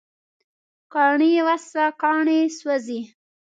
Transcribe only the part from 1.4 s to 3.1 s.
وسوه، کاڼي سوزی